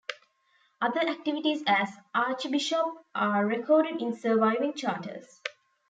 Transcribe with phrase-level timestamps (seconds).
[0.81, 5.39] Other activities as archbishop are recorded in surviving charters.